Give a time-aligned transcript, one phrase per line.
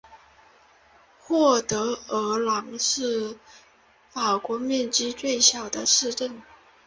[1.27, 3.37] 沃德尔朗是
[4.09, 6.41] 法国面积最小的市镇。